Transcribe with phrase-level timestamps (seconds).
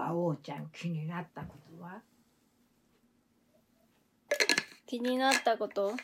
[0.00, 2.00] は王ちゃん気になったことは？
[4.86, 5.94] 気になったこと？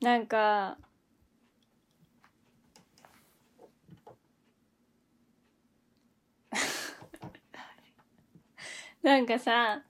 [0.00, 0.76] なんか
[9.02, 9.82] なんかさ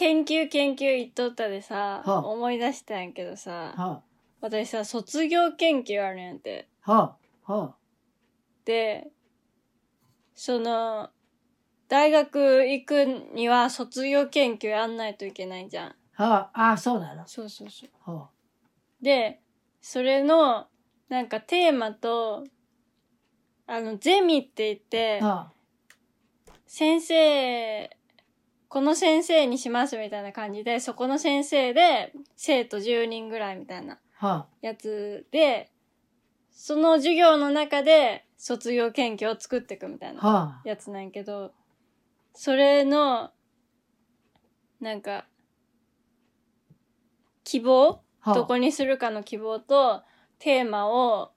[0.00, 2.18] 研究研究言っとったでさ、はあ。
[2.26, 4.00] 思い出したんやけどさは
[4.40, 6.92] 私さ卒業研究あるんやってあ。
[6.92, 7.52] はあ。
[7.52, 7.74] は
[8.64, 9.08] で
[10.34, 11.10] その
[11.88, 13.04] 大学行く
[13.34, 15.94] には卒業研究やんないといけないじゃん。
[16.16, 16.70] あはあ。
[16.70, 17.28] あそうなの。
[17.28, 18.10] そうそうそう。
[18.10, 18.30] は
[19.02, 19.42] で
[19.82, 20.68] それの
[21.10, 22.44] なんかテーマと
[23.66, 25.26] あのゼミって言ってあ。
[25.26, 25.52] は
[26.66, 27.90] 先生
[28.70, 34.26] この先生にしますみたいな感じでそこの先生で生徒10人ぐらいみたいなあ。
[34.26, 35.72] はやつで
[36.52, 40.28] その授業の中で卒業研究を作っていくみたいなあ。
[40.28, 41.50] はやつなんやけど
[42.32, 43.32] それの
[44.80, 45.26] なんか
[47.42, 48.34] 希望あ。
[48.34, 50.04] どこにするかの希望と
[50.38, 51.32] テーマを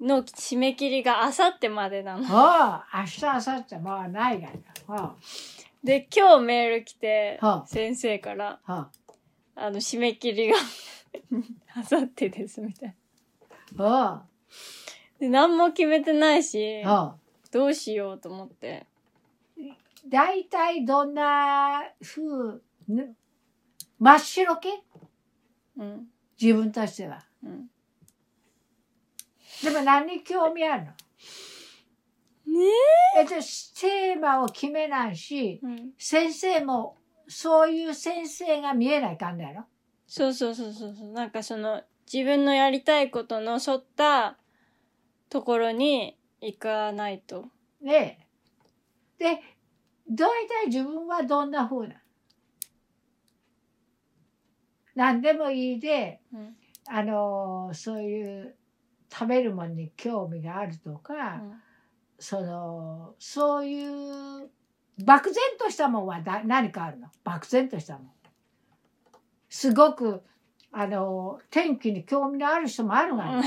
[0.00, 2.22] の締め切りがあさってまでなの。
[2.22, 3.00] はあ。
[3.00, 3.78] 明日明後日。
[3.80, 4.48] まあないが
[4.86, 4.94] な。
[4.94, 5.16] は
[5.82, 7.66] で今日メール来てはあ。
[7.66, 8.90] 先生からあは
[9.56, 9.70] あ。
[9.70, 10.56] の締め切りが
[11.74, 12.94] あさってですみたい
[13.76, 13.84] な。
[13.84, 13.90] あ。
[13.90, 14.26] は
[15.18, 17.16] で何も決めてないしあはあ。
[17.50, 18.86] どうしようと思って。
[20.06, 23.14] 大体どんな風ぬ
[23.98, 24.82] 真っ白系
[25.76, 26.08] うん。
[26.40, 27.22] 自分としては。
[27.42, 27.70] うん、
[29.62, 30.90] でも何に興味あるの？
[30.90, 30.96] ね
[33.16, 33.22] え。
[33.22, 33.30] っと
[33.80, 36.96] テーマを決めないしえ、うん、先生も
[37.28, 39.64] そういう先生が見えないかんだやろ？
[40.06, 41.12] そうそうそうそうそう。
[41.12, 44.36] なんかその自分のやりたいことの沿った
[45.28, 47.46] ところに行かないと。
[47.80, 48.18] ね
[49.18, 49.24] え。
[49.36, 49.42] で
[50.10, 52.02] 大体自分はどんな風な
[54.96, 56.56] 何でもいいでうん。
[56.88, 58.56] あのそういう
[59.12, 61.52] 食べるものに興味があるとか、うん
[62.20, 64.48] そのそういう
[65.02, 67.08] 漠然としたもんはだ何かあるの？
[67.24, 68.10] 漠然としたもん
[69.48, 70.22] すごく
[70.70, 73.42] あの天気に興味のある人もあるがな、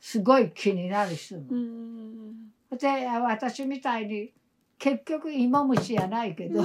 [0.00, 1.54] すごい気になる人もう。
[1.54, 4.32] んで私みたいに
[4.78, 6.62] 結局芋虫やないけど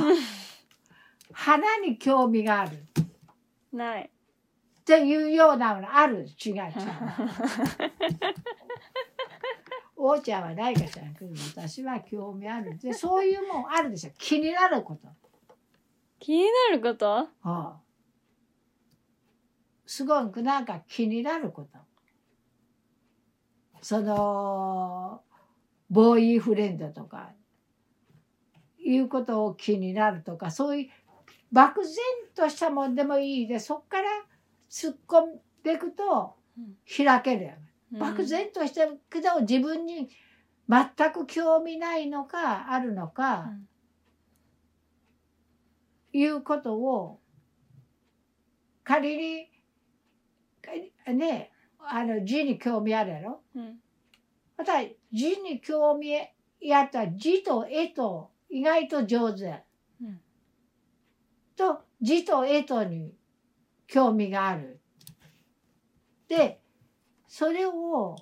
[1.31, 2.75] 花に興味があるっ
[3.73, 4.09] ない。
[4.85, 6.25] ていうようなのある？
[6.43, 6.63] 違う違う。
[10.05, 15.07] おーちゃんはないかしらんけど私は興味あるで そういうもんあるでしょ気になること。
[16.19, 17.05] 気になること？
[17.09, 17.81] はあ、
[19.85, 21.77] すごくなんか気になること。
[23.81, 25.21] その
[25.89, 27.31] ボーイフレンドとか
[28.79, 30.89] いうことを気になるとかそういう
[31.51, 31.95] 漠然
[32.35, 34.09] としたもんでもいいでそっから
[34.69, 37.72] 突っ込んでいくとうん開けるやん。
[37.93, 37.99] うん。
[37.99, 40.09] 漠然としてるけど自分に
[40.67, 43.51] 全く興味ないのかあるのか、
[46.13, 46.19] うん。
[46.19, 47.19] いうことを
[48.83, 49.49] 仮に
[50.61, 50.71] か
[51.13, 53.41] ねあの字に興味あるやろ？
[53.55, 53.79] うん。
[54.57, 54.81] また
[55.11, 56.11] 字に興味
[56.61, 59.63] やったら字と絵と意外と上手や。
[60.01, 60.21] うん。
[61.55, 63.13] と字と絵とに
[63.87, 64.79] 興味がある。
[66.27, 66.62] で
[67.35, 68.15] それを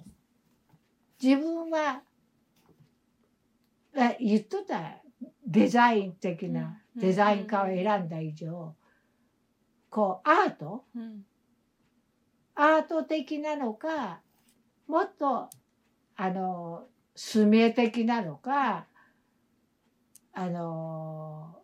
[1.22, 2.02] 自分は
[3.94, 5.02] あ言っとったら
[5.46, 8.74] デザイン的なうんデザイン科を選んだ以上
[9.90, 10.86] こうアート？
[10.96, 11.26] うん。
[12.56, 14.22] アート的なのか
[14.88, 15.50] もっと
[16.16, 18.88] あの墨絵的なのか
[20.32, 21.58] あの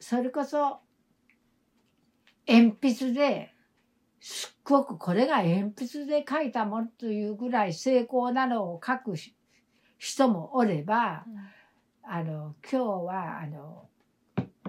[0.00, 0.80] それこそ
[2.48, 3.53] 鉛筆で
[4.26, 9.36] すっごくこれが鉛筆で描いたものというぐらい精巧なのを描くし
[9.98, 11.26] 人もおれば
[12.02, 13.86] あの今日はあの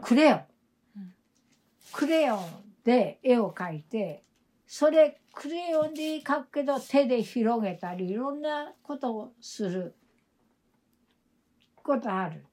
[0.02, 0.40] クレヨン、
[0.98, 1.13] うん。
[1.94, 2.40] クレヨン
[2.84, 4.25] で絵を描いて
[4.68, 9.96] それクレヨンで描くけど手で広げたりいろんなことをする
[11.78, 12.46] ことある。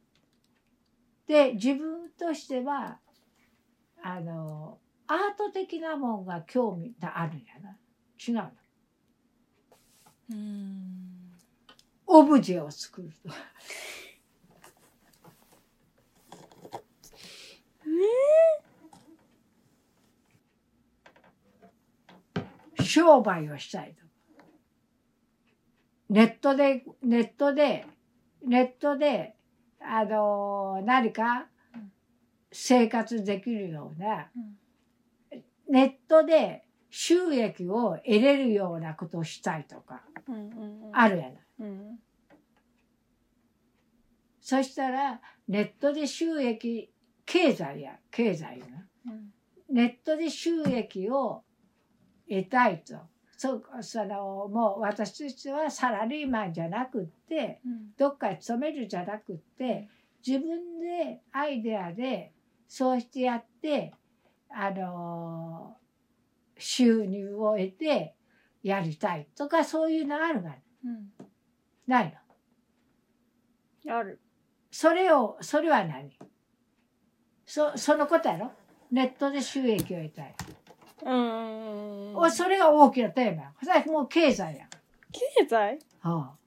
[1.26, 3.00] で自分としては
[4.04, 7.76] あのアート的なもんが興味があるんやな
[8.18, 8.50] 違うの。
[10.30, 11.12] うん
[12.06, 13.30] オブジェを作ると。
[22.82, 24.04] 商売をしたいと。
[26.10, 27.86] ネットで、ネットで、
[28.46, 29.34] ネットで、
[29.80, 31.46] あの、何か
[32.50, 34.61] 生活できるような、うん
[35.72, 40.02] ネットで収益を得れるようなことをしたいとか、
[40.92, 41.34] あるやない。
[41.60, 41.98] うん
[44.44, 46.92] そしたら、ネットで収益、
[47.24, 48.86] 経済や、経済やな。
[49.06, 49.32] うん
[49.70, 51.42] ネットで収益を
[52.28, 52.96] 得たいと。
[53.38, 59.88] そう、その、もう私たちはサラリーマンじゃなくって、うんどっかに勤めるじゃなくって、
[60.26, 62.34] 自分でアイデアで
[62.68, 63.94] そうしてやって、
[64.54, 65.76] あの
[66.58, 68.14] 収入を得て
[68.62, 70.54] やりたいとかそういうのあるが
[70.84, 71.10] うん
[71.86, 72.16] ない
[73.86, 73.94] の。
[73.94, 74.20] ある
[74.70, 76.16] それを、それは何？
[77.44, 78.52] そ、そのことやろ？
[78.90, 80.34] ネットで収益を得たい。
[81.04, 83.52] うんそれが大きなテーマや。
[83.60, 84.66] それはもう経済や。
[85.10, 85.78] 経済？
[86.00, 86.41] はあ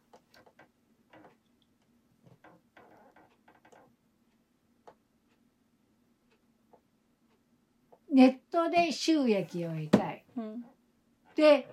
[8.15, 10.23] ネットで収益を得たい。
[10.37, 10.65] うん
[11.35, 11.67] で、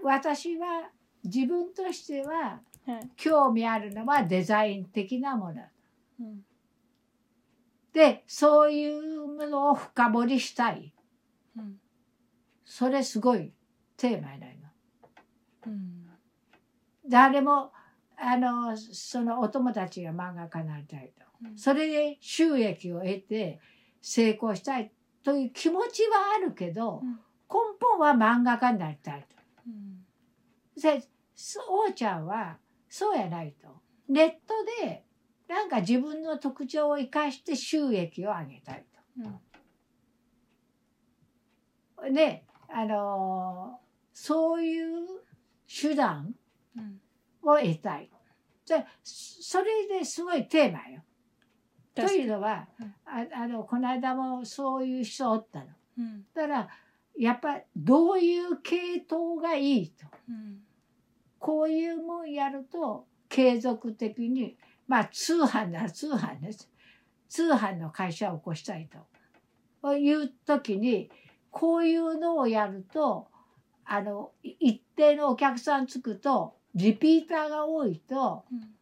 [0.00, 0.90] 私は
[1.24, 5.62] 自分としてははい興味あるのはデザイン的なもの。
[6.20, 6.44] うん
[7.92, 10.94] で、そういうものを深掘りしたい。
[11.58, 11.80] うん
[12.64, 13.52] それすごい
[13.96, 14.68] テーマやないの。
[15.66, 16.06] うん
[17.08, 17.72] 誰も、
[18.16, 21.24] あの、そのお友達が漫画家になりたいと。
[21.44, 23.58] うんそれで収益を得て
[24.00, 24.92] 成功したい
[25.24, 29.36] という気持ちはあるけど、うん根本は漫画家になりたいと。
[29.66, 30.04] うん
[30.80, 31.06] で、
[31.92, 33.68] ちゃんはそうやないと。
[34.08, 35.04] ネットで
[35.46, 38.84] なんか自分の特徴を生かして収益を上げたい
[39.18, 39.40] うん
[42.68, 43.84] あのー
[44.16, 45.06] そういう
[45.68, 46.34] 手段
[46.76, 47.00] うん
[47.42, 48.10] を得たい。
[48.66, 51.02] で、それですごいテーマよ。
[51.94, 55.66] というのは、うんああの、この間もそういう人おったの。
[55.98, 56.68] うんだから、
[57.16, 60.06] やっぱどういう系統がいいと。
[60.28, 60.60] うん
[61.38, 64.56] こういうもんやると継続的に、
[64.88, 66.70] まあ通販なら通販です。
[67.28, 68.88] 通販の会社を起こしたい
[69.82, 69.94] と。
[69.94, 71.10] いう時に、
[71.50, 73.28] こういうのをやると、
[73.84, 78.74] あの、い一定のお客さんつくと、リピーターが多いとうん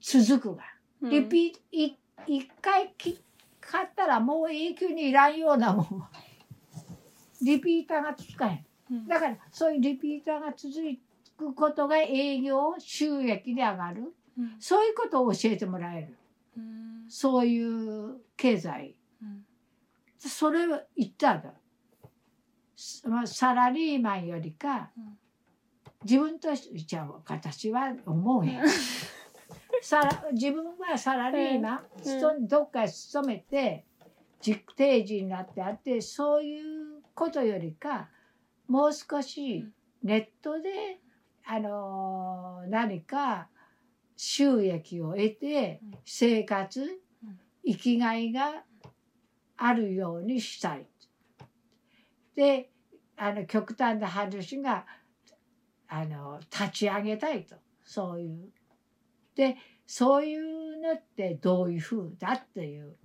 [0.00, 0.62] 続くが。
[1.02, 1.10] うん。
[1.10, 1.92] リピい
[2.26, 3.20] 一回き
[3.60, 5.84] 買ったらもう永久にいらんようなもん。
[6.00, 6.10] は
[7.40, 8.66] リピーターがつかへん。
[8.90, 9.06] うん。
[9.06, 10.74] だからそういうリピーターが続
[11.36, 14.14] くことが営業収益で上がる。
[14.38, 14.56] うん。
[14.58, 16.16] そういうことを教えてもらえる。
[16.56, 17.04] うん。
[17.08, 18.96] そういう経済。
[19.22, 19.44] うん。
[20.18, 21.52] それを言ったんだ。
[23.26, 25.18] サラリーマンよりかうん。
[26.04, 28.62] 自分としてじゃあ私は思うへん
[29.82, 33.84] さら自分はサラリーマン、うんどっかへ勤めて
[34.40, 38.08] 実定時になってあってそういうことよりか
[38.68, 39.64] もう少し
[40.02, 41.00] ネットで、
[41.46, 43.48] あのー何か
[44.16, 48.62] 収益を得てうん生活、うん生きがいが
[49.58, 50.86] あるようにしたい。
[52.34, 52.70] で
[53.16, 54.86] あの極端な話が
[55.88, 58.48] あの立ち上げたいとそういう。
[59.38, 62.96] でそういうのってどういうふうだっていう。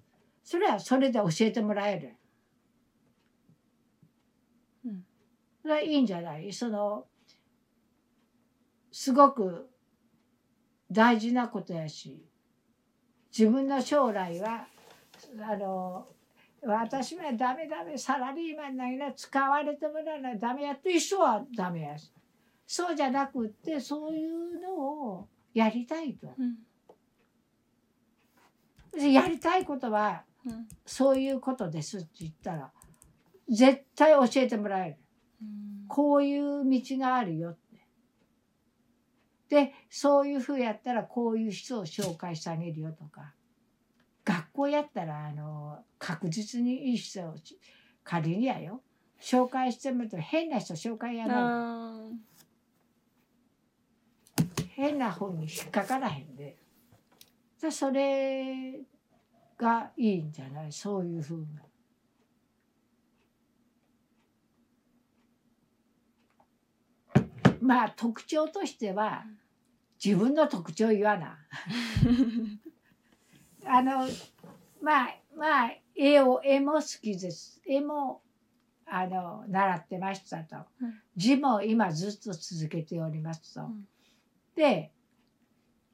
[0.44, 2.16] それはそれで教えてもらえる。
[4.84, 5.06] うん。
[5.62, 6.52] それはいいんじゃない？
[6.52, 7.06] その
[8.92, 9.70] すごく
[10.92, 12.25] 大事なことやし
[13.38, 14.66] 自分の将来は
[15.40, 16.08] あの
[16.63, 22.12] 私はダメダメサラリーマンなんや使われてもらわないダメやっていう人はダメやし。
[22.66, 26.33] そうじゃなくってそういうのをやりたいと。
[26.38, 26.57] うん
[28.93, 32.72] でやりたいことはうんそういうことですって言ったら
[33.50, 34.98] 絶対教えてもらえる。
[35.41, 37.60] うんこういう道があるよって。
[39.50, 43.33] で、そういうふうやったらこういう人を紹介してあげるよとか。
[44.25, 47.36] 学校やったら、あの、確実にいい人を
[48.03, 48.81] 仮にやよ。
[49.22, 51.38] 紹介してもらったら変な人紹介やない。
[54.77, 56.58] あ変な方に引っかからへんで。
[57.62, 58.80] でそれ
[59.58, 60.72] がいいんじゃない？
[60.72, 61.63] そういうふうな。
[67.62, 69.24] まあ特徴としては
[70.03, 71.38] 自分の特徴言わな。
[73.65, 74.08] あの
[74.82, 77.62] まあまあ絵を絵も好きです。
[77.65, 78.22] 絵も
[78.86, 83.62] あの習ってましたとうん字も今ずっと続けておりますと。
[83.62, 83.88] うん
[84.55, 84.91] で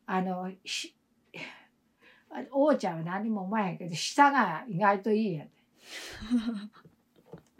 [0.05, 0.93] あのひ
[2.51, 5.51] 王ちゃんは何も思わへんけど舌が意外といいんやで。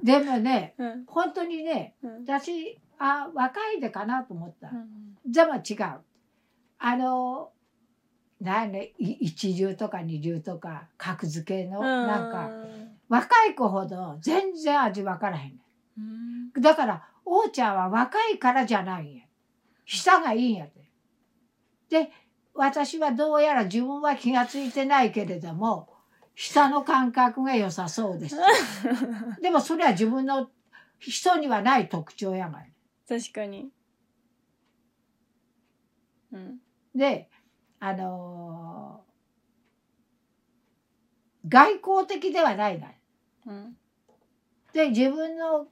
[0.19, 4.69] でもねうん本当にねうん私あ若いでかなと思った。
[4.69, 6.01] うんでも違う。
[6.79, 7.51] あの
[8.39, 12.49] なんねい一流とか二流とか格付けのなんか
[13.09, 15.57] 若い子ほど全然味分からへんね
[15.97, 19.23] うんんだから王ちゃんは若いからじゃないんや
[19.85, 20.78] 舌がいいんやで。
[21.89, 22.11] で
[22.53, 25.89] 私はどうやら自分は気が付いてないけれども
[26.35, 28.37] 舌の感覚が良さそうです。
[29.41, 30.49] でもそれは自分の
[30.97, 32.71] 人にはない特徴やがい。
[33.07, 33.71] 確かに。
[36.31, 36.59] うん。
[36.95, 37.29] で
[37.79, 39.09] あのー
[41.47, 42.91] 外交的ではないが
[43.47, 43.77] うん。
[44.73, 45.67] で自分の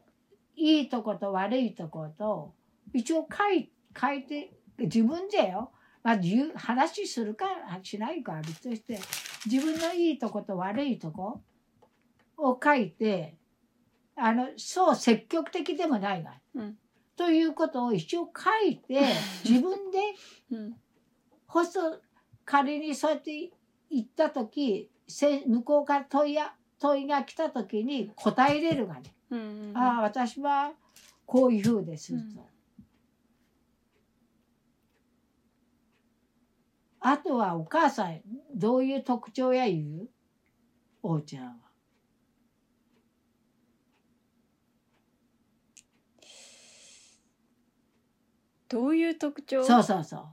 [0.56, 2.54] いいとこと悪いとこと
[2.94, 5.72] 一応書い書いて自分でよ、
[6.08, 6.18] まあ、
[6.56, 7.46] 話するか
[7.84, 8.98] しないかは別として
[9.46, 11.42] 自分のいいとこと悪いとこ
[12.38, 13.36] を書いて
[14.16, 16.78] あのそう積極的でもないが、うん。
[17.18, 19.02] ということを一応書いて
[19.44, 20.00] 自分で
[20.50, 20.78] うん。
[21.46, 22.00] ほそ
[22.46, 23.52] 仮にそうやって
[23.92, 29.74] 言った時せ向こうから問いや問いが来た時に答えれるがね、うん。
[29.76, 30.72] ああ私は
[31.26, 32.57] こういうふうですと、うん
[37.10, 38.22] あとはお母さん
[38.54, 40.10] どういう特徴や言う？
[41.02, 41.54] 王ちゃんは。
[48.70, 49.64] どういう特徴？
[49.64, 50.26] そうそうそう。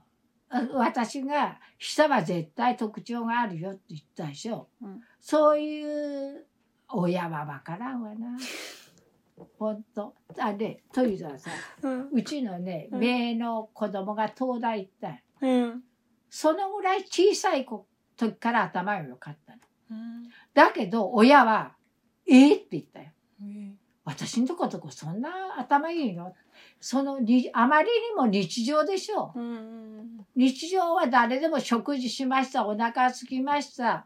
[0.51, 4.69] あ私が下は絶対特徴があるよって言ったでしょ。
[4.83, 6.45] うんそういう
[6.89, 8.37] 親はわからんわな。
[9.59, 10.15] ほんと。
[10.39, 11.51] あで、というのはさ、
[11.83, 15.85] うんうちのね、うん姪の子供が東大行ったうん
[16.37, 17.87] そのぐらい小さい子
[18.17, 19.59] 時から頭が良かったの。
[19.93, 21.77] うんだけど、親は、
[22.27, 23.11] ええって言ったよ。
[23.41, 26.35] うん私んとことこそんな頭いいの？
[26.81, 29.33] そのに、あまりにも日常でしょ。
[29.37, 34.05] うん日常は誰でも食事しました、お腹空きました、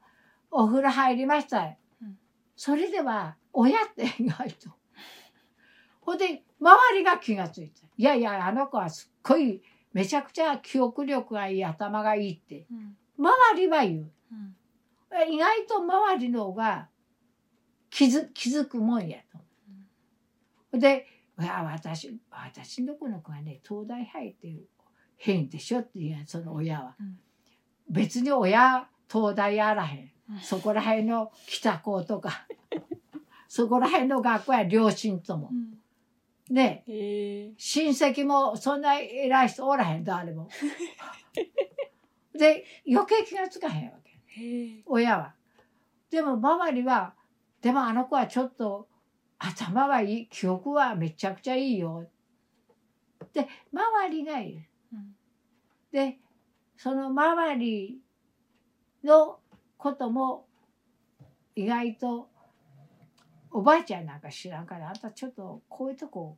[0.51, 1.77] お風呂入りました。
[2.03, 2.19] うん
[2.57, 4.69] それでは、親って意外と。
[6.03, 7.87] ほんで、周りが気がついた。
[7.97, 9.63] いやいや、あの子はすっごい、
[9.99, 12.67] めちゃくちゃ記憶力がいい、頭がいいって。
[12.71, 14.13] うん周りは言う。
[14.31, 14.55] うん
[15.33, 16.89] 意外と周りの方が
[17.91, 19.19] 気づ気づくもんや
[20.73, 20.79] と。
[20.79, 21.07] で、
[21.41, 24.55] いや私、私の子の子がね、東大入って
[25.17, 26.95] 変でしょっていうその親は。
[27.01, 27.19] うん
[27.91, 30.11] 別に親、東大やらへん。
[30.31, 32.47] うんそこら辺の北高とか、
[33.49, 35.55] そこら辺の学校や両親ともう。
[35.55, 35.79] ん
[36.51, 40.49] ね、へえ親戚もそんな偉い人おらへん、誰も。
[42.33, 44.83] で、余計気がつかへんわけ。
[44.87, 45.35] 親は。
[46.11, 47.15] でも周りは、
[47.61, 48.89] でもあの子はちょっと
[49.39, 52.09] 頭はいい、記憶はめちゃくちゃいいよ。
[53.33, 54.69] で、周りがいる。
[54.93, 55.15] うん
[55.91, 56.19] で、
[56.77, 57.99] その周り
[59.03, 59.41] の
[59.77, 60.47] ことも
[61.55, 62.29] 意外と
[63.51, 66.37] おばあちゃんなんか知らんから、あんたちょっとこういうとこ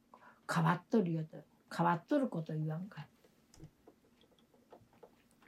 [0.52, 1.38] 変わっとるよと、
[1.74, 3.06] 変わっとること言わんか。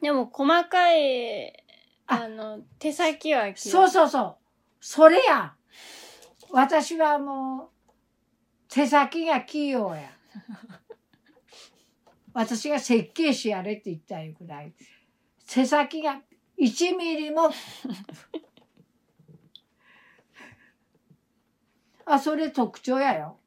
[0.01, 1.53] でも細かい
[2.07, 4.37] ああの手先はそうそうそう。
[4.81, 5.55] それや。
[6.51, 7.93] 私はもう、
[8.69, 10.11] 手先が器用や。
[12.35, 14.73] 私が設計士やれって言ったいうくらい。
[15.47, 16.21] 手先が
[16.59, 17.51] 1ミリも。
[22.13, 23.39] あ、それ特徴やよ。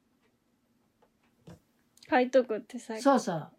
[2.10, 3.52] 書いとく手先そうそう。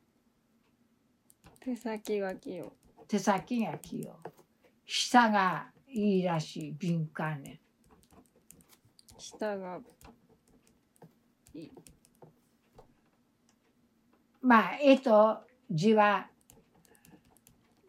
[1.61, 2.73] 手先が器用
[3.07, 4.19] 手先が器用。
[4.85, 6.71] 舌がいいらしい。
[6.73, 7.61] 敏感ね。
[9.17, 9.79] 舌が
[14.41, 15.37] まあ、絵と
[15.71, 16.27] 字は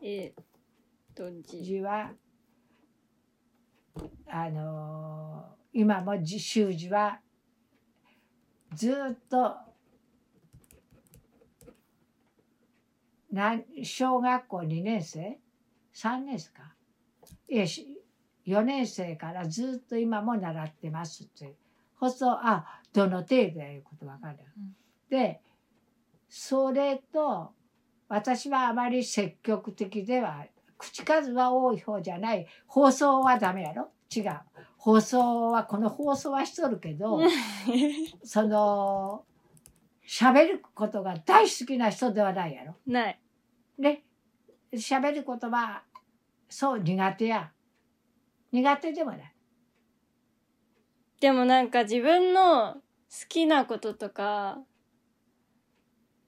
[0.01, 0.33] え
[1.17, 2.13] とじ字は
[4.29, 5.18] あのー
[5.79, 7.21] 今も字習字は
[8.75, 9.55] ずっと
[13.31, 15.39] なん小学校2年生
[15.95, 16.75] ？3年生か。
[17.49, 17.87] いやし
[18.45, 21.55] 4年生からずっと今も習ってますって
[21.95, 24.75] ほそうあどの程度やいうことわかる、うん。
[25.09, 25.41] で
[26.29, 27.53] それと
[28.09, 30.45] 私はあまり積極的では
[30.77, 32.49] 口数は多い方じゃない。
[32.67, 33.93] 放送はダメやろ？
[34.13, 34.41] 違う
[34.79, 37.21] 放送はこの放送はしとるけど
[38.23, 39.25] その
[40.07, 42.77] 喋ることが大好きな人ではないやろ。
[42.87, 43.21] ない。
[43.77, 44.03] ね
[44.73, 45.83] 喋ることは
[46.49, 47.51] そう苦手や
[48.53, 49.35] 苦手でもない。
[51.21, 52.81] でもなんか自分の好
[53.29, 54.59] きなこととか、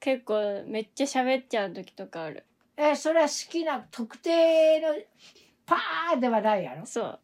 [0.01, 2.45] 結構めっちゃ喋っちゃう時とかある。
[2.77, 4.89] えそれは好きな特定の
[5.65, 7.21] パーではないやろそう。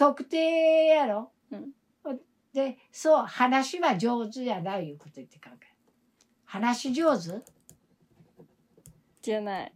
[0.00, 1.74] 特定やろ、うん。
[2.54, 5.66] でそう話は上手やないいうこと言ってかんか
[6.46, 7.44] 話上手？
[9.20, 9.74] じゃない。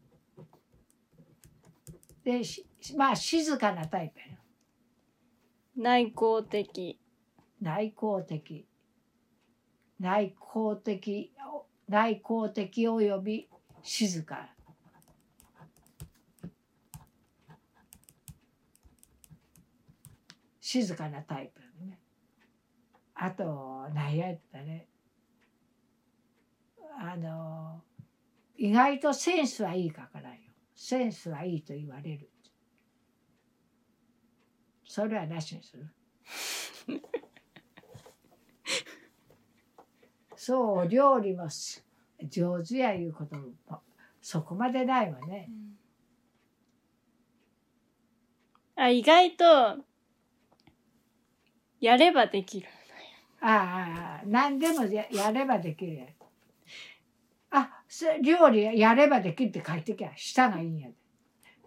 [2.25, 2.67] でし
[2.97, 4.33] まあ静かなタイプやろ
[5.77, 6.99] 内向的。
[7.61, 8.67] 内向的。
[10.01, 11.33] 内向的
[11.87, 13.51] 内向的および
[13.83, 14.49] 静か
[20.83, 22.01] 静かなタイプやね。
[23.15, 24.89] あと何やったね。
[26.99, 27.81] あの
[28.57, 30.37] 意外とセンスはいいかからよ。
[30.75, 32.29] センスはいいと言われる。
[34.85, 35.95] それはなしにする。
[40.35, 41.87] そう料理もす
[42.21, 43.53] 上手やいうことも
[44.21, 45.49] そこまでないわね。
[48.75, 49.85] あ、意外と、
[51.85, 52.67] やればできる。
[53.43, 56.09] ああ何でもややればできるやん。
[57.51, 60.95] あそ料理やればできるって書いてきゃ舌がいいんやで。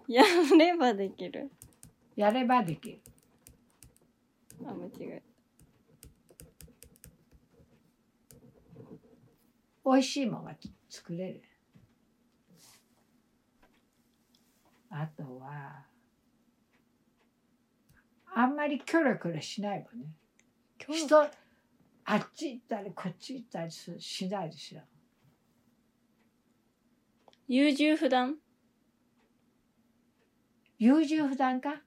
[0.07, 0.23] や
[0.57, 1.51] ればできる。
[2.15, 2.99] やればできる。
[4.65, 5.23] あ、間違え
[9.85, 10.55] 美味しいものが
[10.89, 11.43] 作れる。
[14.89, 15.86] あとは
[18.39, 20.11] あんまりキョロキョロしないもんね。
[20.77, 20.93] た。
[20.93, 21.29] 人あ
[22.17, 24.81] っち行ったりこっち行ったりすしないでしょ。
[27.47, 28.35] 優柔不断？
[30.77, 31.81] 優柔不断か？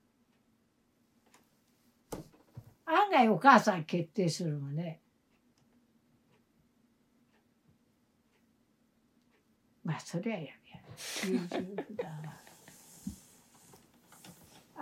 [2.84, 5.00] 案外お母さん決定するのね。
[9.84, 10.80] まあそりゃやめや。
[11.28, 12.39] 優柔不断は。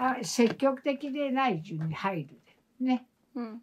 [0.01, 2.29] あ積極的でない順に入る
[2.81, 2.85] で。
[2.85, 3.07] ね。
[3.35, 3.63] うん。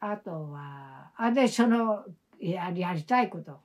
[0.00, 2.04] あとは、あで、その、
[2.40, 3.60] ややりたいこと。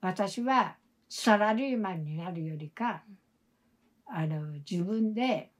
[0.00, 0.76] 私は
[1.08, 3.02] サラリーマンになるよりか、
[4.06, 5.52] あの、自分で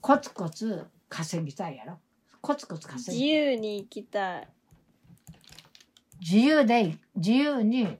[0.00, 1.98] コツコツ稼ぎたいやろ。
[2.42, 4.48] コツコツ稼自ぎ由に生きたい。
[6.20, 7.98] 自由で、自由に、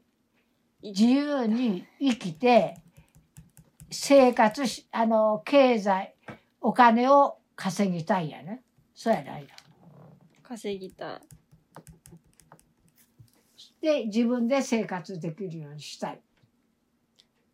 [0.83, 2.84] 自由に生きて、
[3.94, 6.14] 生活し、あの、経済、
[6.61, 8.62] お金を稼ぎたいやね。
[8.94, 9.48] そうやないよ。
[10.42, 11.20] 稼ぎたい。
[13.80, 16.20] で、自分で生活できるようにしたい。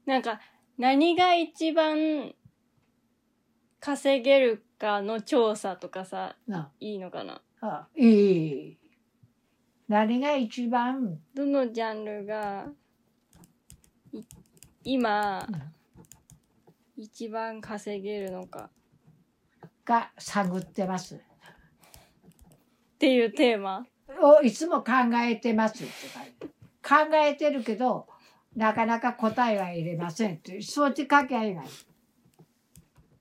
[0.06, 0.40] なんか、
[0.78, 2.34] 何が一番
[3.78, 7.42] 稼げるかの調査とかさ、ないいのかな？
[7.60, 8.78] あいい。
[9.88, 12.68] 何が一番、どのジャンルが、
[14.12, 14.22] い
[14.84, 15.46] 今、
[17.02, 18.68] 一番稼げるのか
[19.86, 21.14] が探ってます。
[21.14, 21.18] っ
[22.98, 23.86] ていうテーマ？
[24.20, 25.92] をいつも考えてますって
[26.86, 28.06] 考えてるけど、
[28.54, 31.56] なかなか答えは入れませんって、そって書きゃいい。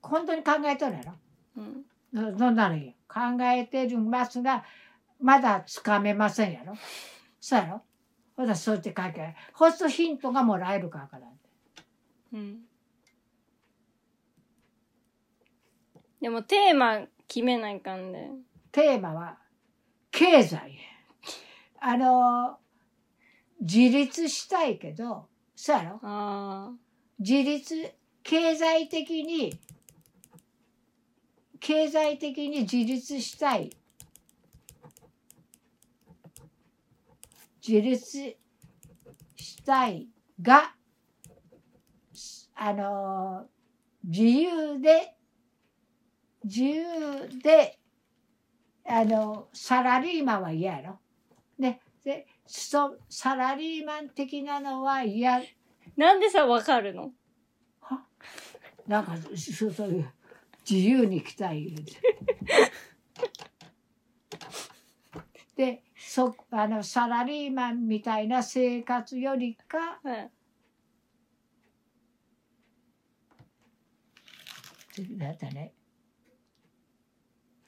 [0.02, 1.12] 本当に考えとるやろ？
[1.56, 1.84] うん。
[2.12, 2.92] どどんなのよ。
[3.08, 4.62] 考えてるますが、
[5.22, 6.74] まだつかめませんやろ？
[7.40, 7.82] そうやろ？
[8.36, 9.34] ほら、そうやって書きゃいい。
[9.54, 11.22] ほすとヒントがもらえるからから。
[12.34, 12.58] うん。
[16.20, 18.30] でもテーマ決めないかんで。
[18.72, 19.38] テーマは
[20.10, 20.78] 経済。
[21.80, 22.58] あの、
[23.60, 26.00] 自立したいけど、そうやろ？
[26.02, 26.72] あ
[27.18, 29.58] 自立、経済的に、
[31.58, 33.70] 経済的に自立したい。
[37.66, 38.36] 自立
[39.36, 40.08] したい
[40.40, 40.74] が、
[42.54, 43.46] あの、
[44.04, 45.14] 自由で、
[46.44, 47.78] 自由で、
[48.86, 50.98] あの、サラリーマンは嫌やろ。
[51.58, 51.80] ね。
[52.04, 55.42] で、そサラリーマン的なのは嫌あ。
[55.96, 57.12] なんでさ、わかるの？
[58.86, 60.12] なんかそそういう
[60.68, 61.92] 自由に来たい言うて
[65.54, 70.30] でそあのサラリーマンみたいな生活よりかはい。
[75.18, 75.72] だったね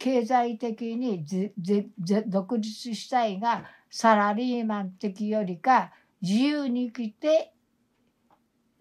[0.02, 7.52] 経済的にぜぜぜ独立したいがサラリーマン的よりか自由に生きて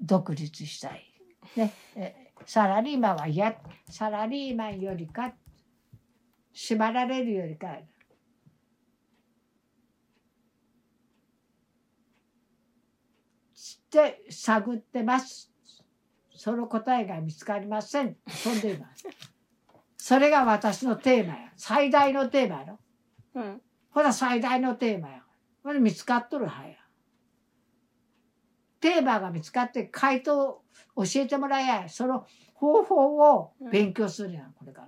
[0.02, 1.14] 独立したい。
[1.56, 3.56] ね、えサラリーマンはや
[3.88, 5.36] サラリーマンよりか
[6.54, 7.84] 縛られるよりかっ
[13.92, 15.52] て探ってます。
[16.34, 18.16] その答えが見つかりません。
[18.26, 19.06] 飛んでいます。
[20.04, 21.52] それが私のテーマや。
[21.56, 22.80] 最大のテーマやろ。
[23.36, 23.62] うん。
[23.92, 25.22] ほら最大のテーマや。
[25.62, 26.76] これ見つかっとるはや。
[28.80, 30.64] テーマが見つかって回答
[30.96, 31.88] 教えてもらえや。
[31.88, 34.88] その方法を勉強するやん、これか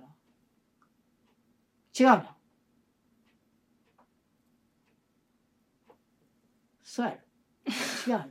[1.96, 2.24] 違うの？
[6.82, 7.18] そうやろ。
[8.12, 8.24] 違うの？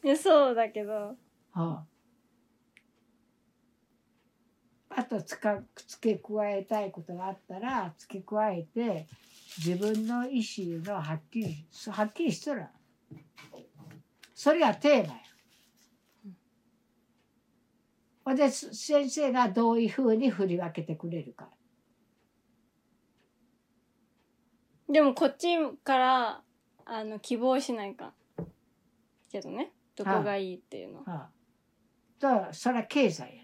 [0.02, 0.94] いや、そうだけど。
[0.94, 1.16] は
[1.52, 1.84] あ、
[4.96, 9.06] あとつか付け加えたいことがあったら付け加えて
[9.58, 12.66] 自分の意思がはっきりはっきりしとる
[14.34, 15.20] それがテーマや。
[18.24, 21.48] ほんで先生がどういうふうに振り分けてくれるか。
[24.90, 26.42] でもこっちから、
[26.84, 28.14] あの、希望しないかん。
[29.30, 29.72] けどね。
[29.96, 31.04] どこがいいっていうの。
[31.04, 31.30] はあ、
[32.48, 33.42] とそれは経済や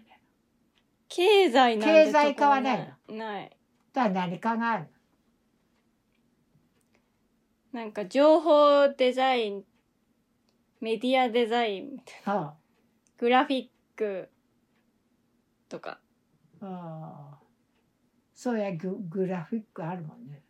[1.13, 3.57] 経済なんて経済化はないない。
[3.91, 4.87] だから何かがある
[7.73, 9.63] なんか情報デザイン、
[10.79, 11.97] メディアデザイン
[13.17, 14.29] グラフィック
[15.67, 15.99] とか。
[16.61, 17.39] あ、ああ
[18.33, 20.41] そうやググラフィックあるもんね。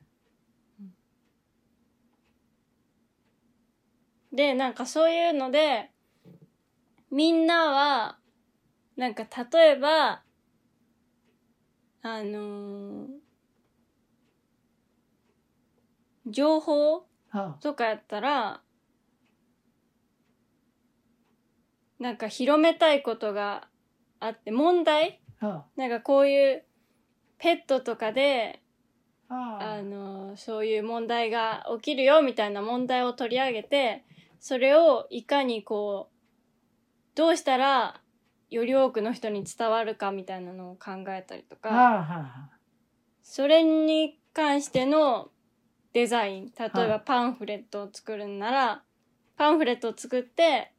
[4.31, 5.89] で、なんかそういうので、
[7.09, 8.19] みんなは、
[8.95, 10.23] なんか例えば、
[12.03, 13.07] あのー
[16.27, 17.07] 情報
[17.61, 18.61] とかやったら、
[21.99, 23.67] なんか広めたいことが
[24.19, 25.19] あって、問題？
[25.39, 26.65] あ、なんかこういう
[27.39, 28.61] ペットとかで、
[29.29, 34.05] あの、そういう問題が起きるよみたいな問題を取り上げて、
[34.39, 36.15] それをいかにこう、
[37.15, 38.00] どうしたら
[38.51, 41.69] より多くの人に伝わるかみたいなのを考えたりとか、
[43.23, 45.29] それに関しての
[45.93, 47.01] デザイン、例えばはい。
[47.05, 48.83] パンフレットを作るんなら、
[49.37, 50.73] パンフレットを作って、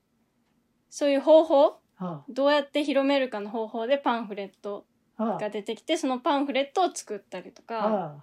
[0.90, 4.86] そういう方法、はどうやって広めるかの方法でパンフレット
[5.18, 8.20] が出てきて、そのパンフレットを作ったりとか、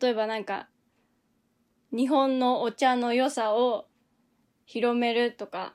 [0.00, 0.68] 例えばなんか、
[1.90, 3.88] 日本のお茶の良さを
[4.64, 5.74] 広めるとか、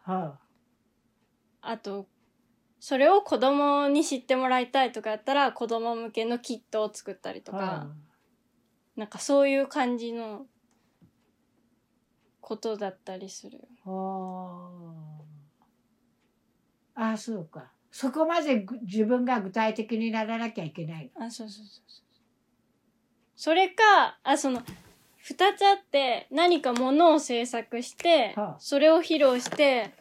[1.62, 2.08] あと、
[2.80, 7.88] それを子供に知ってもらいたいとかやったら、子供向けのキットを作ったりとあ、か、は
[8.96, 10.46] なんかそういう感じの
[12.42, 13.60] ことだったりする。
[13.86, 15.22] あ、は
[16.96, 17.72] あ、あ、そうか。
[17.92, 21.12] そこまでぐ自分が具体的にならなきゃいけない。
[21.16, 22.08] あ、そうそうそうそう。
[23.36, 24.62] それか、あ、その、
[25.18, 29.94] 二つあって、何かものを制作してはあ、それを披露して、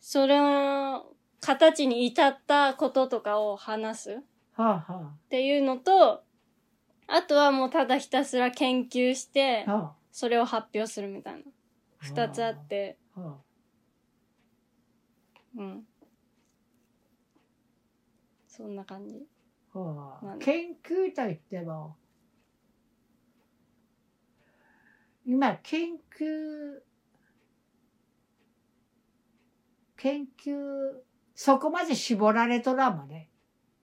[0.00, 1.13] それの
[1.44, 4.12] 形に至ったこととかを話す。
[4.14, 4.22] っ
[5.28, 6.24] ていうのと、
[7.06, 9.66] あとはもうただひたすら研究して
[10.10, 11.40] それを発表するみたいな。
[11.98, 12.98] 二つあって、
[15.56, 15.86] うん。
[18.46, 19.26] そんな感じ。
[20.40, 21.96] 研究といっても、
[25.26, 26.80] 今、研究、
[29.96, 31.02] 研究、
[31.34, 33.28] そこまで絞られとらんもんね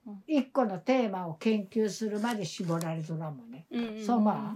[0.08, 0.24] うん。
[0.28, 3.66] 一個のテーマを研究するまで絞られとらんもんね。
[3.72, 4.56] うんうんうんそうま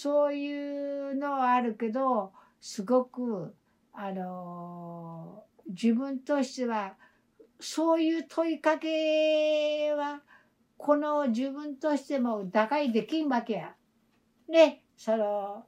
[0.00, 3.52] そういうのはあるけどすごく
[3.92, 6.94] あの自分としては
[7.58, 10.20] そういう問いかけは
[10.76, 13.74] この自分としても打開できんわけや。
[14.48, 15.64] ねその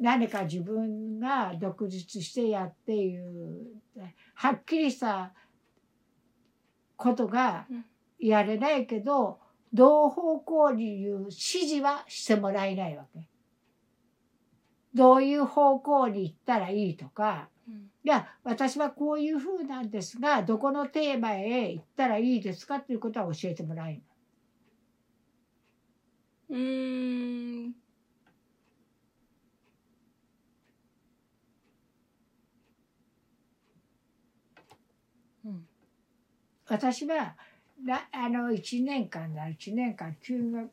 [0.00, 3.82] 何か自分が独立してやっていう
[4.34, 5.32] はっきりした
[6.96, 7.84] ことがうん
[8.22, 9.38] やれないけど
[9.72, 13.26] 同方向にいう指示はしてもらえないわけ。
[14.92, 24.02] どういう方向に行ったらいいとか、うんいや、私はこういう風なんですが、どこのテーマへ行ったらいいですかっていうことは教えてもらえ
[26.48, 27.64] うーん。
[27.66, 27.74] うん
[36.68, 37.36] 私は
[37.84, 40.70] なあの1年間だ1年間休学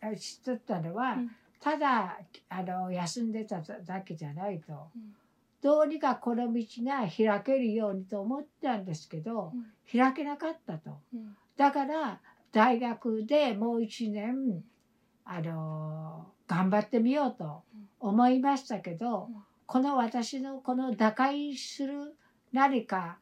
[0.00, 1.30] あしとったのは、うん。
[1.60, 5.14] ただあの休んでただけじゃないと、うん。
[5.62, 9.98] どうにかこの道が開けるようにと思ったんですけど、うん。
[9.98, 10.98] 開けなかったと。
[11.14, 11.36] うん。
[11.56, 12.20] だから
[12.52, 14.62] 大学でもう1年
[15.24, 17.62] あの頑張ってみようと
[18.00, 19.36] 思いましたけど、うん。
[19.66, 22.14] この私のこの打開する
[22.52, 23.18] 何か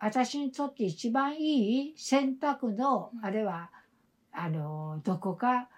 [0.00, 3.24] 私にとって一番いい選択の、うん。
[3.24, 3.70] あれは
[4.32, 5.68] あのどこか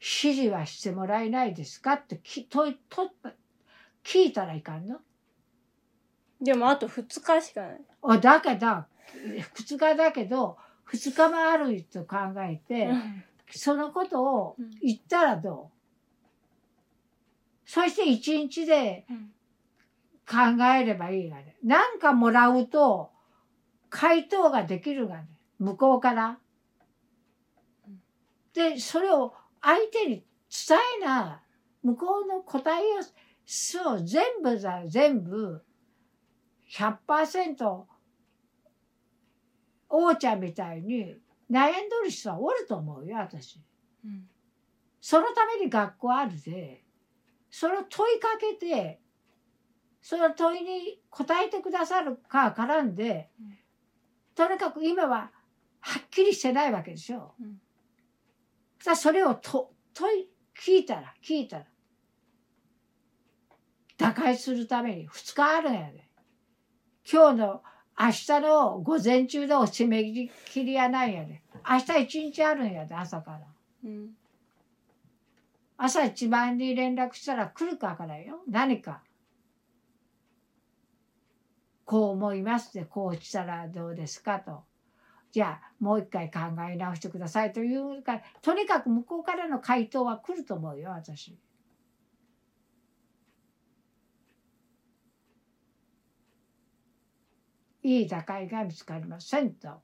[0.00, 3.10] 指示はしてもらえないですかってきとと
[4.04, 4.98] 聞いたらいかんの？
[6.40, 7.80] でもあと2日しかない。
[8.02, 8.66] おだけど
[9.54, 10.56] 2日だけど
[10.90, 12.88] 2日もあると考えて、
[13.50, 14.70] そのことをうん。
[14.82, 15.70] 言ったらど
[17.66, 17.70] う？
[17.70, 19.32] そして一日でうん。
[20.24, 21.56] 考えればいいがね。
[21.64, 23.10] なんかもらうと、
[23.92, 25.28] 回答ができるがね。
[25.58, 26.38] 向こうから。
[28.54, 31.42] で、それを相手に伝えな、
[31.82, 33.02] 向こうの答えを、
[33.44, 35.62] そう、全部だ、全部、
[36.74, 37.84] 100%、
[39.90, 41.14] 王ちゃんみたいに
[41.50, 43.60] 悩んどる人はおると思うよ、私。
[44.04, 44.26] うん
[45.04, 46.84] そのために学校あるで、
[47.50, 49.00] それを問いかけて、
[50.00, 53.58] その問いに答えてくださるかわからんでうん、
[54.34, 55.30] とにかく今は
[55.80, 57.34] はっきりしてないわけでしょ。
[57.40, 57.60] うん
[58.82, 60.26] さあそれをと問い、
[60.60, 61.66] 聞いたら、聞いたら。
[63.96, 66.08] 打開するために2日あるんやで。
[67.08, 67.62] 今日の、
[67.96, 71.42] 明日の午前中でお締め切りやないんやで。
[71.68, 73.40] 明日一日あるんやで、朝から。
[73.84, 74.10] うん
[75.76, 78.40] 朝一番に連絡したら来るかからよ。
[78.48, 79.02] 何か。
[81.84, 84.64] こう思いますって、こうしたらどうですかと。
[85.30, 86.40] じゃあ、もう一回考
[86.70, 91.38] え直してくださいというか、とにかく向こうからの回答は来ると思うよ、私。
[97.82, 99.82] いい打開が見つかりませんと。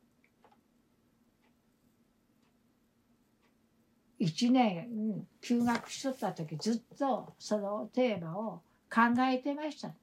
[4.20, 9.94] 1年うん休学しとった時ずっとそのテーマを考えてました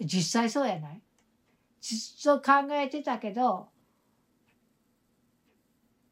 [0.00, 1.02] 実際そうやない？
[1.80, 1.94] ず
[2.30, 3.68] っと考えてたけど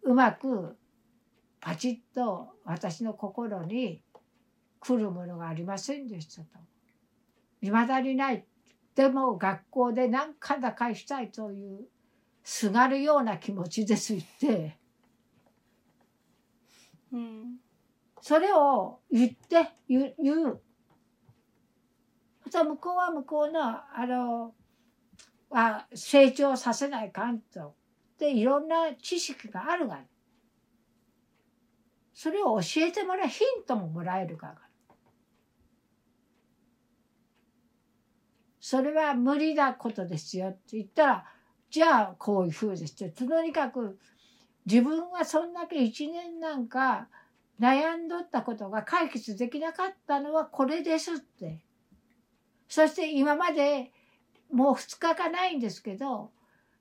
[0.03, 0.77] うまく
[1.61, 4.03] パチッと私の心に
[4.81, 6.49] 来るものがありませんでしたと。
[7.63, 8.47] いまだにない
[8.95, 11.87] でも学校で何か打開したいという
[12.43, 14.79] すがるような気持ちですって。
[17.13, 17.61] うん
[18.23, 20.13] それを言って言
[20.45, 20.61] う
[22.51, 24.55] 向こうは向こうのあの
[25.51, 27.75] あ成長させないかんと。
[28.19, 30.01] でいろんな知識があるが
[32.13, 34.55] それを教えてもらうヒントももらえるか
[38.61, 41.25] それは無理なことですよって言ったら
[41.71, 43.09] じゃあこういうふうですって。
[43.09, 43.99] とにかく
[44.67, 47.09] 自分はそんだけ1年なんか
[47.59, 51.65] 悩んどったことが解決できなかったのはこれですって。
[52.71, 53.91] そして今まで
[54.53, 56.31] もう2日かないんですけど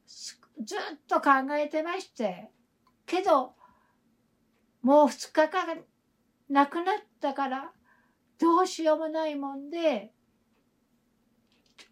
[0.06, 2.52] ずっと考えてまして
[3.08, 3.54] けど
[4.84, 5.66] もう2日か
[6.48, 7.72] なくなったから
[8.40, 10.12] どうしようもないもんで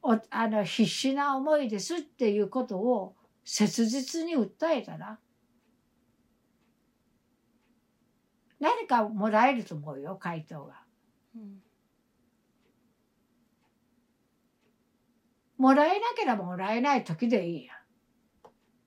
[0.04, 5.18] おあの必死な思いですっていうことを切実に訴えたら
[8.60, 10.84] 何かもらえると思うよ回答が。
[11.36, 11.67] うん
[15.58, 17.74] もらえなければもらえない時でいいや。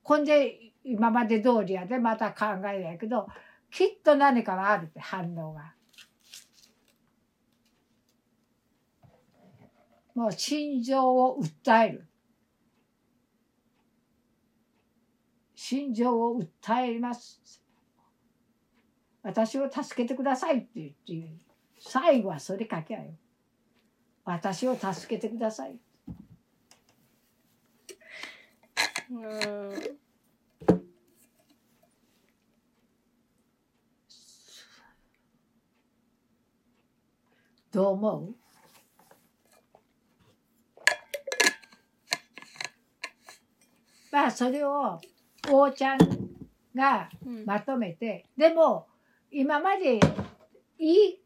[0.02, 3.26] ほんで今まで通りやでまた考えやけど
[3.70, 5.74] きっと何かはあるって反応が。
[10.14, 12.06] もう心情を訴える。
[15.54, 17.40] 心情を訴えます。
[19.22, 21.34] 私を助けてくださいって言って
[21.78, 23.14] 最後はそれ書けやよ。
[24.24, 25.78] 私を助けてください。
[29.10, 29.18] うん。
[37.72, 38.34] どう思う？
[44.12, 45.00] まあそれを
[45.48, 45.98] 王ちゃん
[46.74, 47.44] がうん。
[47.44, 48.86] まとめてでも
[49.30, 50.00] 今まで
[50.78, 51.20] いい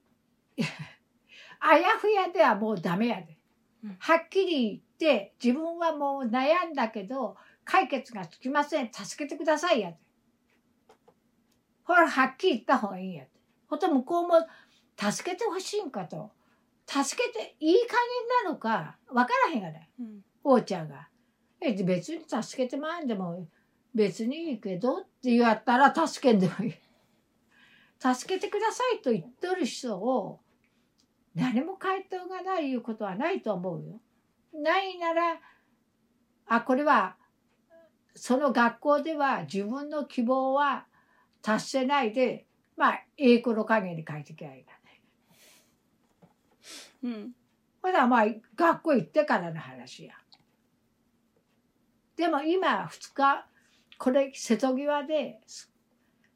[1.61, 3.39] あやふやではもうダメやで。
[3.83, 3.97] うん。
[3.99, 9.93] はっきりで自分はもう悩んだけど解決がつきません助けてくださいや
[11.85, 13.33] ほらはっきり言った方がいいやって
[13.69, 14.35] ほんと向こうも
[14.99, 16.31] 助けてほしいんかと
[16.87, 17.81] 助けていい加
[18.43, 21.09] 減なのかわからへんがねうんおうちゃんが。
[21.61, 23.49] え別に助けてまんでも
[23.95, 26.75] 別にいいけどって言われたら助けんでもいい。
[27.99, 30.41] 助けてくださいと言っとる人を
[31.35, 34.01] 何も回答がないいうことはないと思うよ。
[34.53, 35.41] ないなら
[36.47, 37.17] あこれは
[38.15, 40.87] その学校では自分の希望は
[41.43, 42.47] 達せないで
[42.77, 45.03] まあ英語の陰に書いてきゃいいがね。
[47.03, 47.33] うん
[47.83, 50.15] ほらまあ学校行ってからの話や。
[52.17, 53.47] でも今2日
[53.99, 55.41] これ瀬戸際で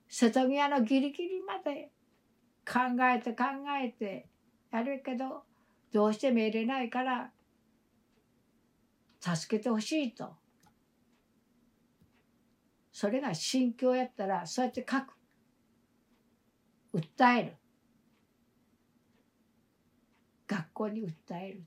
[0.09, 1.91] 瀬戸際のギリギリまで
[2.67, 3.45] 考えて考
[3.83, 4.29] えて
[4.71, 5.45] やるけど
[5.93, 7.31] どうしても入れないから
[9.21, 10.37] 助けてほしいと。
[12.99, 15.15] それが心境やったらそうやって書く。
[16.93, 17.57] 訴える。
[20.49, 21.63] 学校に訴える。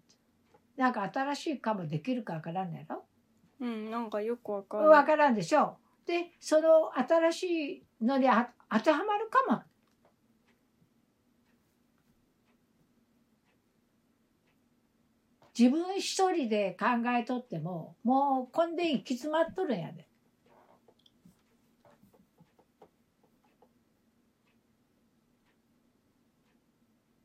[0.75, 3.05] なんか新しいかもできるかわからんのやろ？
[3.61, 7.43] うんなんかよくわかんないわからんでしょでその新し
[8.01, 9.63] いのにあ当てはまるかも。
[15.57, 20.10] 自分一人で考えとってももうこんで行き詰まっとるんやで。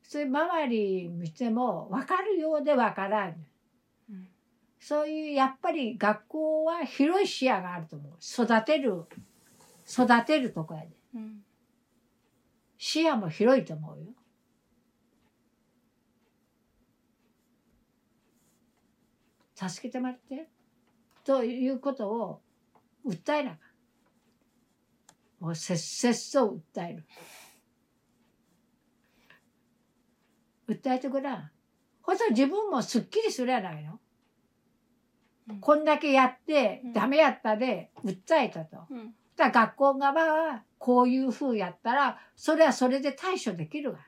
[0.07, 3.35] それ周り見ても分かるようで分からん。
[4.09, 4.27] うん
[4.79, 8.13] そういうやっぱり学校は広い視野があると思う。
[8.21, 9.05] 育てる、
[9.91, 10.89] 育てるとこやで。
[11.15, 11.43] うん
[12.77, 14.05] 視野も広いと思うよ。
[19.55, 20.47] 助けてもらって。
[21.25, 22.41] ということを
[23.05, 23.57] 訴えなか
[25.41, 25.43] ん。
[25.43, 27.03] もうせっせっと訴える。
[30.67, 31.51] 訴えてごらん。
[32.01, 33.99] ほんと自分もすっきりするやないの。
[35.49, 38.85] うんこんだけやってうんダメやったで訴えたと。
[38.89, 43.99] うんだ学校側はこういう風やったらそれはそれで対処できるわ。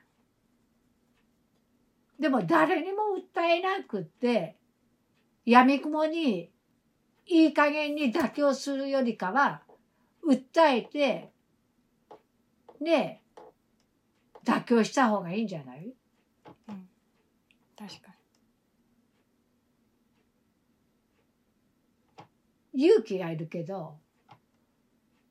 [2.18, 4.56] でも誰にも訴えなくって
[5.46, 6.50] 闇雲に
[7.26, 9.62] いい加減に妥協するよりかは
[10.28, 11.30] 訴えて
[12.80, 13.40] ねえ
[14.44, 15.84] 妥協した方がいいんじゃない？
[15.86, 15.92] うん
[17.80, 18.14] 確か
[22.74, 23.96] 勇気がいるけど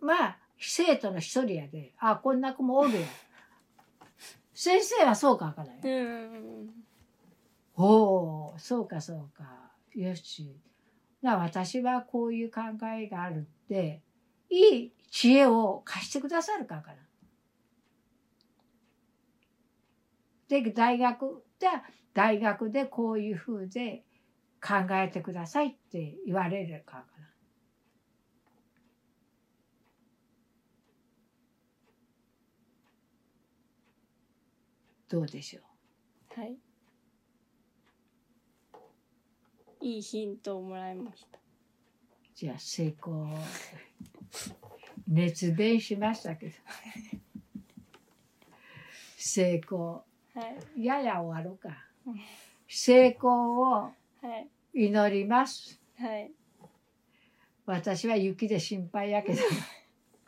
[0.01, 1.93] まあ生徒の一人やで。
[1.99, 3.03] あこんな子もおるやん。
[4.53, 5.79] 先生はそうかわからない。
[7.77, 9.71] おおそうかそうか。
[9.95, 10.53] よし。
[11.21, 12.62] な私はこういう考
[12.97, 14.01] えがあるって
[14.49, 16.97] いい知恵を貸してくださるかから
[20.47, 21.67] で大学で
[22.19, 24.03] 大学でこういうふうで
[24.62, 27.29] 考えてくださいって言われるかから
[35.08, 35.62] どうでしょ
[36.36, 36.39] う？
[36.41, 36.58] はい。
[39.82, 41.39] いいヒントをもらいました。
[42.36, 43.29] じゃあ成功。
[45.08, 46.53] 熱弁しましたけど。
[49.15, 50.03] 成功。
[50.36, 50.41] は
[50.75, 50.84] い。
[50.84, 51.69] やや終わろうか。
[51.69, 51.88] うん
[52.67, 55.79] 成功をはい祈ります。
[55.97, 56.31] はい。
[57.65, 59.41] 私は雪で心配やけど。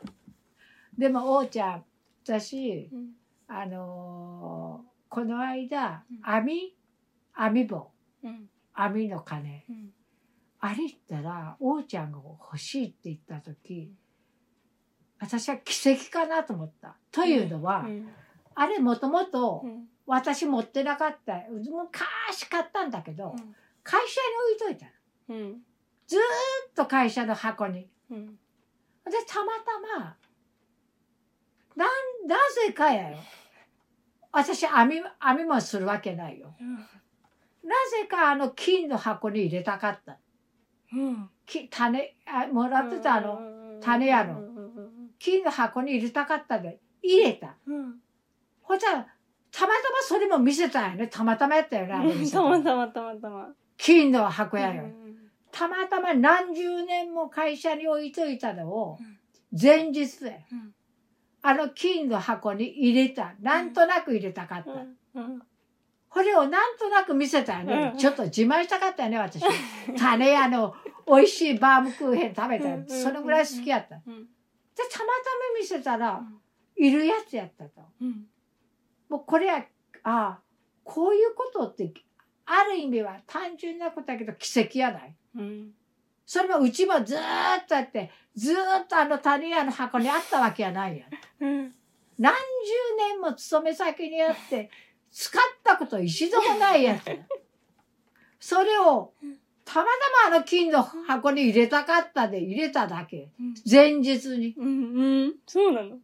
[0.98, 1.84] でも王ちゃん
[2.24, 3.12] 私うん。
[3.46, 6.20] あのーこの間うん。
[6.22, 6.74] 網
[7.34, 7.90] 網棒。
[8.24, 8.48] うん。
[8.74, 9.64] 網の鐘。
[9.68, 9.92] うん。
[10.60, 13.92] あれ言ったら王ちゃんが欲しいって言った時
[15.18, 16.96] 私は奇跡かなと思った。
[17.10, 18.08] というのは、うん。
[18.54, 21.42] あれもともとうん私持ってなかった。
[21.50, 23.54] 昔買ったんだけど、うん。
[23.82, 24.86] 会社に置いといた
[25.32, 25.38] の。
[25.40, 25.62] うん。
[26.06, 26.22] ずーっ
[26.74, 27.88] と会社の箱に。
[28.10, 28.26] うん。
[29.04, 30.16] でたまたま
[31.74, 31.88] なん
[32.26, 32.36] な
[32.66, 33.16] ぜかやよ。
[34.30, 36.54] 私編み編みもするわけないよ。
[37.64, 40.18] なぜかあの金の箱に入れたかった。
[40.92, 41.30] うん。
[41.46, 43.40] き種あもらってたあの
[43.80, 44.56] 種やろうん。
[44.56, 45.10] うん。
[45.18, 47.56] 金の箱に入れたかったで入れた。
[47.66, 47.94] うん。
[48.62, 49.06] ほんじゃ
[49.52, 51.08] たまたまそれも見せたんやね。
[51.08, 53.48] たまたまやったよねあれ見せたまたまたまたま。
[53.76, 55.02] 金の箱やよ、うん
[55.52, 59.18] たまたま何十年も会社に置いといたのをうん。
[59.60, 60.72] 前日でうん。
[61.42, 63.34] あの金の箱に入れた。
[63.40, 64.70] なんとなく入れたかった、
[66.08, 67.90] これをなんとなく見せたよね。
[67.92, 69.44] うんちょっと自慢したかったよね、私。
[69.98, 70.74] 種屋の
[71.06, 72.64] 美味しいバームクーヘン食べた。
[72.88, 73.96] それぐらい好きやった。
[73.96, 74.14] で、うん。
[74.74, 76.22] たまたま見せたら、
[76.76, 77.82] いるやつやったと。
[78.00, 78.26] うん
[79.12, 79.62] もうこれは、あ
[80.04, 80.38] あ、
[80.84, 81.92] こういうことって、
[82.46, 85.14] ある意味は単純なことだけど奇跡やない。
[85.36, 85.70] うん
[86.24, 91.44] それもうちもずーっとあって、ずーっとあの種屋の箱にあったわけやないやん。
[91.44, 91.74] うん
[92.18, 92.40] 何十
[93.10, 94.70] 年も勤め先にあって、
[95.10, 97.16] 使ったこと一度もないやつや。
[98.40, 99.12] それを、
[99.66, 99.84] たま
[100.24, 103.28] たまあの金の箱に入れたかったで入れただけ。
[103.70, 104.54] 前日に。
[104.56, 105.98] うんうんそうなの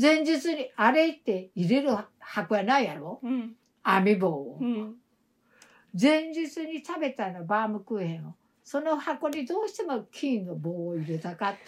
[0.00, 3.20] 前日にあれって入れる箱やないやろ？
[3.22, 4.64] うん網棒をう。
[4.64, 4.94] ん
[6.00, 8.34] 前日に食べたのバームクーヘンを。
[8.64, 11.58] その箱にどうしても金の棒を入れたかって。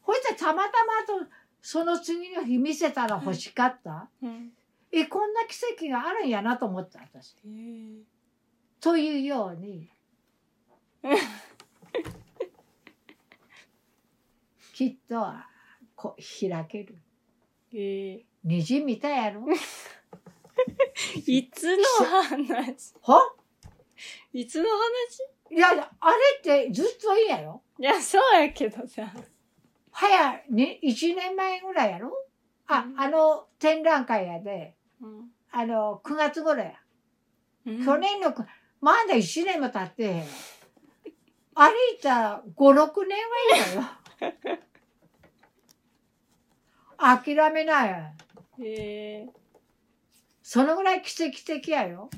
[0.00, 1.26] ほいじゃたまたまと
[1.60, 4.08] その次の日見せたら欲しかった。
[4.22, 4.50] うん
[4.94, 5.56] え、こんな奇
[5.86, 7.34] 跡があるんやなと思った私。
[8.78, 9.88] というように
[14.74, 15.24] きっと
[15.96, 16.98] こ開ける。
[17.74, 19.46] へえ虹見たやろ？
[21.26, 22.94] いつの話？
[23.00, 23.18] ほ
[24.32, 25.56] いつの話？
[25.56, 25.68] いや、
[26.00, 27.62] あれってずっといいやろ？
[27.78, 29.12] いやそうやけどさ。
[29.90, 32.12] 早い、ね、1年前ぐらいやろ？
[32.66, 35.30] あ、あの展覧会やで、うん。
[35.50, 36.72] あの、9月頃や。
[37.66, 37.84] うん。
[37.84, 38.44] 去年のく、
[38.80, 40.24] まだ1年も経ってへん。
[41.54, 43.88] 歩いた5、6年はいいのよ。
[47.02, 48.12] 諦めないわ。
[48.60, 49.28] へえ
[50.42, 52.10] そのぐらい奇跡的やよ。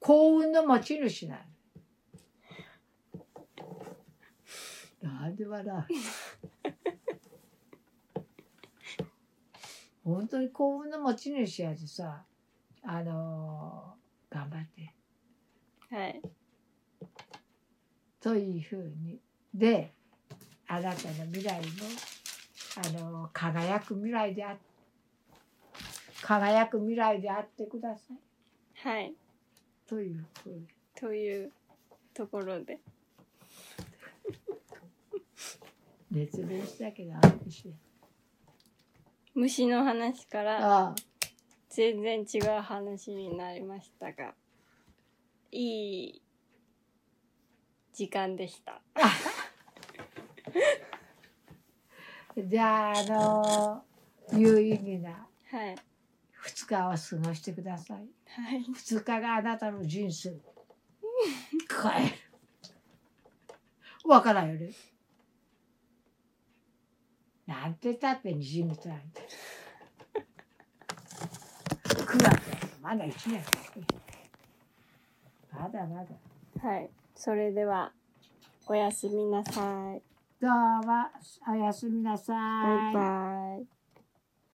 [0.00, 1.40] 幸運の持ち主な
[5.02, 5.10] の。
[5.10, 5.84] なんで笑う？
[10.04, 12.24] 本当に幸運の持ち主やでさ、
[12.82, 14.94] あのー頑張って。
[15.94, 16.20] はい
[18.20, 19.20] というふうに。
[19.54, 19.92] で、
[20.66, 21.64] あなたの未来も、
[22.76, 24.56] あのー輝く未来であ
[26.22, 28.16] 輝く未来であってください。
[28.88, 29.14] はい
[29.86, 30.66] というふうに。
[30.96, 31.52] という
[32.14, 32.80] ところで
[36.10, 37.74] 熱弁したけど、あるし。
[39.34, 40.94] 虫の話からああ、
[41.68, 44.32] 全然違う話になりましたが
[45.50, 46.22] いい
[47.92, 48.80] 時間でした
[52.36, 55.76] じゃあ、あのー有意義なはい
[56.46, 57.98] 2日を過ごしてください。
[58.26, 60.30] はい2日があなたの人生。
[60.30, 62.14] 変える。
[64.08, 64.70] わからんよね。
[67.46, 69.02] なんてたって虹みたい。
[71.84, 72.40] 9月
[72.82, 73.84] まだ1年先。
[75.52, 76.68] まだまだ。
[76.68, 77.92] はいそれでは
[78.66, 80.02] おやすみなさい
[80.44, 81.08] どうも、
[81.48, 82.36] おやすみなさい。
[82.36, 83.73] バイバイ